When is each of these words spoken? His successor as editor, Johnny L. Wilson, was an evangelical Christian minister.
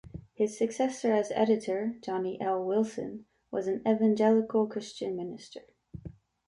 His 0.33 0.57
successor 0.57 1.13
as 1.13 1.29
editor, 1.31 1.93
Johnny 2.01 2.41
L. 2.41 2.65
Wilson, 2.65 3.27
was 3.51 3.67
an 3.67 3.83
evangelical 3.87 4.65
Christian 4.65 5.15
minister. 5.15 5.61